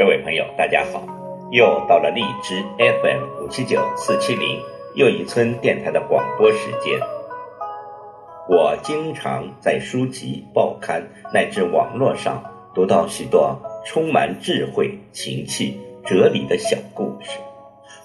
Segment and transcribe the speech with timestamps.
[0.00, 1.06] 各位朋友，大家好！
[1.50, 4.58] 又到了荔枝 FM 五七九四七零
[4.94, 6.98] 又一村电台的广播时间。
[8.48, 12.42] 我经常在书籍、报刊乃至网络上
[12.74, 15.74] 读到许多充满智慧、情趣、
[16.06, 17.38] 哲理的小故事。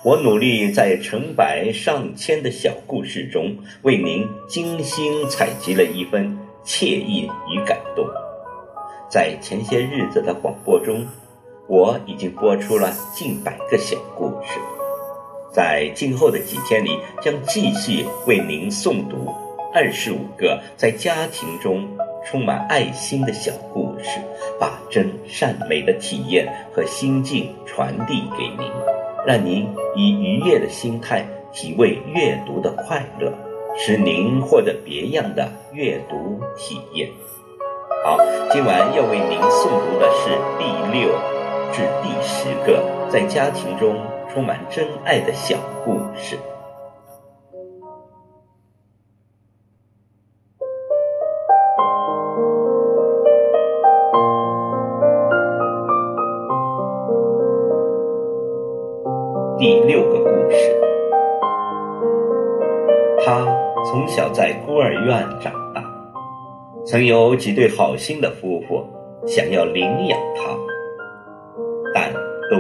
[0.04, 8.06] 我努力在成百上千的小故事中，为您精心采集了一份惬意与感动。
[9.08, 11.06] 在前些日子的广播中，
[11.68, 14.60] 我已经播出了近百个小故事，
[15.52, 19.34] 在今后的几天里，将继续为您诵读
[19.74, 21.88] 二十五个在家庭中
[22.24, 24.20] 充满爱心的小故事，
[24.60, 28.72] 把真善美的体验和心境传递给您，
[29.26, 33.34] 让您以愉悦的心态体味阅读的快乐，
[33.76, 37.10] 使您获得别样的阅读体验。
[38.04, 38.20] 好，
[38.52, 40.30] 今晚要为您诵读的是
[40.60, 41.10] 第六
[41.72, 43.96] 至第十个在家庭中
[44.34, 46.38] 充满真爱的小故事。
[59.58, 60.58] 第六个故事，
[63.26, 63.46] 他
[63.86, 65.84] 从小在孤儿院长大。
[66.86, 68.86] 曾有几对好心的夫妇
[69.26, 70.56] 想要领养他，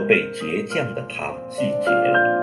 [0.08, 2.42] 被倔强的他拒绝了。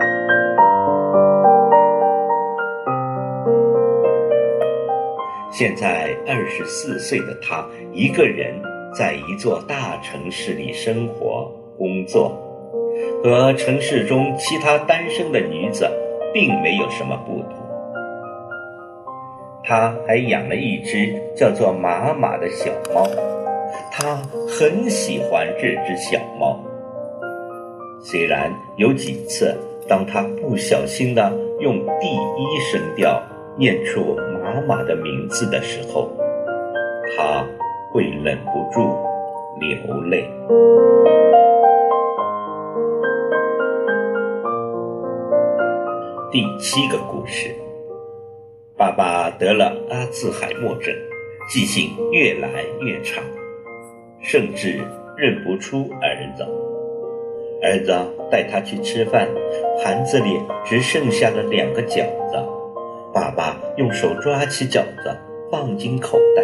[5.50, 8.54] 现在二十四岁的他，一个人
[8.94, 12.32] 在一座大城市里生活工作，
[13.22, 15.86] 和城市中其他单身的女子
[16.32, 17.52] 并没有什么不同。
[19.62, 23.06] 他还养了一只叫做玛玛的小猫，
[23.92, 24.16] 他
[24.48, 26.61] 很喜欢这只小猫。
[28.04, 29.56] 虽然有几次，
[29.88, 33.22] 当他不小心的用第一声调
[33.56, 36.10] 念出妈妈的名字的时候，
[37.16, 37.46] 他
[37.92, 38.98] 会忍不住
[39.60, 40.28] 流泪。
[46.32, 47.54] 第七个故事。
[48.76, 50.92] 爸爸得了阿兹海默症，
[51.48, 53.22] 记性越来越差，
[54.20, 54.80] 甚至
[55.16, 56.44] 认不出儿子。
[57.62, 57.94] 儿子
[58.30, 59.28] 带他去吃饭，
[59.82, 62.36] 盘子里只剩下了两个饺子。
[63.12, 65.16] 爸爸用手抓起饺子
[65.50, 66.42] 放进口袋，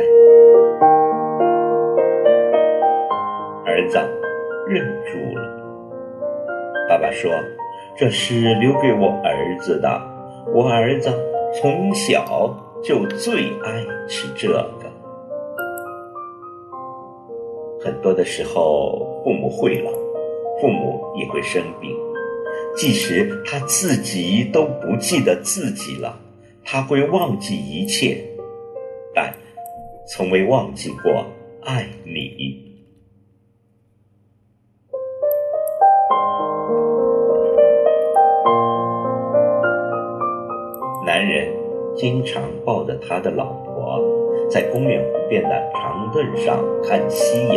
[3.66, 3.98] 儿子
[4.68, 5.42] 认住了。
[6.88, 7.30] 爸爸说
[7.96, 9.88] ：“这是留给我儿子的，
[10.54, 11.10] 我儿子。”
[11.62, 14.70] 从小就最爱吃这个。
[17.82, 19.90] 很多的时候，父母会老，
[20.60, 21.96] 父母也会生病。
[22.76, 26.16] 即使他自己都不记得自己了，
[26.64, 28.24] 他会忘记一切，
[29.12, 29.34] 但
[30.06, 31.24] 从未忘记过
[31.64, 32.66] 爱你。
[41.04, 41.52] 男人
[41.97, 43.98] 经常抱着他的老婆，
[44.48, 47.56] 在公园湖边的长凳上看夕阳，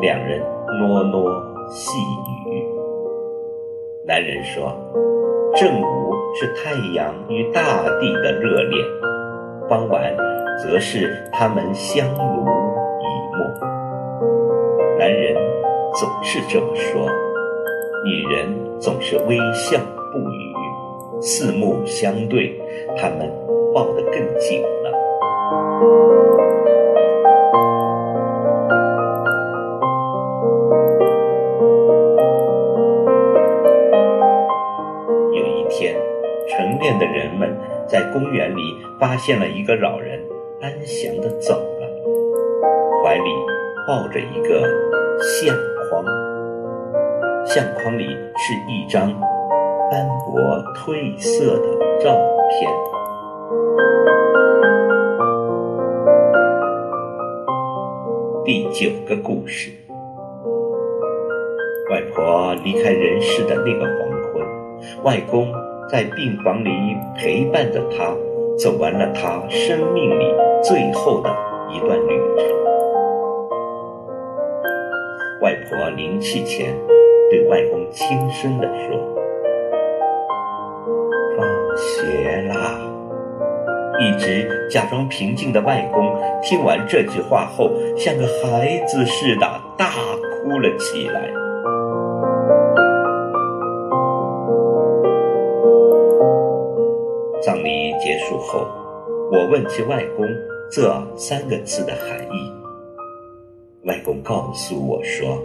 [0.00, 0.40] 两人
[0.80, 1.30] 啰啰
[1.68, 1.98] 细
[2.46, 2.66] 雨。
[4.06, 4.72] 男人说
[5.54, 8.86] ：“正午是太阳与大地的热恋，
[9.68, 10.16] 傍晚
[10.62, 12.46] 则是他们相濡
[13.00, 13.06] 以
[13.36, 13.68] 沫。”
[14.98, 15.36] 男人
[15.94, 17.06] 总是这么说，
[18.04, 19.78] 女人总是微笑
[20.12, 20.54] 不语。
[21.20, 22.60] 四目相对，
[22.96, 23.30] 他们
[23.74, 26.47] 抱得更紧了。
[36.88, 37.54] 晨练的人们
[37.86, 38.62] 在公园里
[38.98, 40.18] 发现了一个老人，
[40.62, 43.30] 安详地走了，怀里
[43.86, 44.62] 抱着一个
[45.20, 45.54] 相
[45.90, 46.02] 框，
[47.44, 49.12] 相框里是一张。
[49.90, 50.38] 斑驳
[50.74, 52.14] 褪色的照
[52.50, 52.70] 片。
[58.44, 59.70] 第九个故事：
[61.90, 65.50] 外婆离开人世的那个黄昏，外公
[65.90, 66.70] 在病房里
[67.16, 68.14] 陪伴着他，
[68.58, 71.34] 走完了他生命里最后的
[71.70, 72.46] 一段旅程。
[75.40, 76.74] 外婆临去前
[77.30, 78.98] 对外公轻声地说。
[81.36, 81.46] 放
[81.76, 82.80] 学啦！
[84.00, 86.04] 一直假装平静的外公
[86.42, 89.46] 听完这句话后，像个孩子似的
[89.76, 89.90] 大
[90.42, 91.47] 哭了起来。
[97.48, 98.68] 葬礼结束后，
[99.32, 100.28] 我问起外公
[100.70, 102.52] 这三个字的含义。
[103.84, 105.42] 外公告诉我说，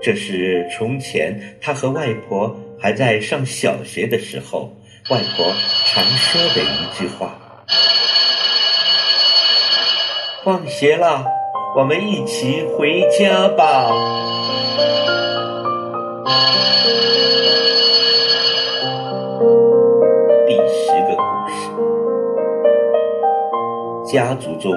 [0.00, 4.70] 这是从前他和外婆还在上小学的时候，
[5.10, 5.52] 外婆
[5.86, 7.36] 常说的一句话
[10.46, 11.26] ：“放学了，
[11.76, 13.90] 我们一起回家吧。”
[24.06, 24.72] 家族中。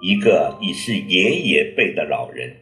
[0.00, 2.52] 一个已是爷爷辈的老人，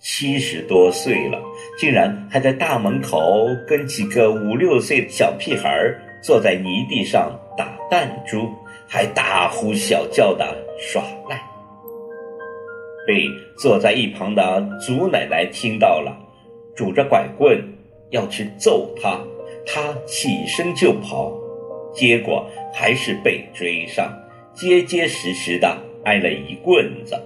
[0.00, 1.40] 七十多岁了，
[1.78, 5.70] 竟然还在大门口跟几个五六岁的小屁孩
[6.20, 8.50] 坐在泥地上打弹珠，
[8.88, 10.44] 还大呼小叫的
[10.80, 11.00] 耍
[11.30, 11.40] 赖。
[13.06, 16.12] 被坐在一旁的祖奶奶听到了，
[16.74, 17.62] 拄着拐棍
[18.10, 19.20] 要去揍他，
[19.64, 21.32] 他起身就跑，
[21.92, 24.12] 结果还是被追上，
[24.54, 25.76] 结结实实的。
[26.04, 27.16] 挨了一棍子。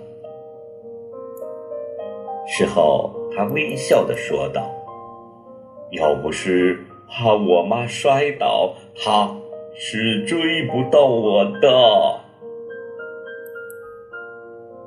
[2.46, 4.70] 事后，他微笑的说道
[5.90, 6.78] ：“要不是
[7.08, 9.36] 怕我妈摔倒，他
[9.74, 11.68] 是追不到我的。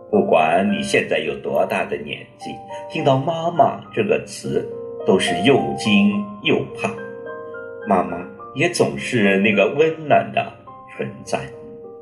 [0.10, 2.52] 不管你现在有多大的年纪，
[2.90, 4.66] 听到‘妈妈’这个词，
[5.06, 6.90] 都是又惊又怕。
[7.86, 10.50] 妈妈也总是那个温暖的
[10.96, 11.42] 存在。”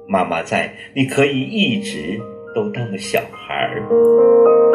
[0.10, 2.20] 妈妈在，你可以一直
[2.56, 4.69] 都当个小孩儿。